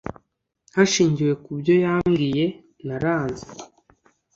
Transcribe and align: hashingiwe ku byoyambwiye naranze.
hashingiwe 0.75 1.33
ku 1.43 1.49
byoyambwiye 1.59 2.45
naranze. 2.85 3.45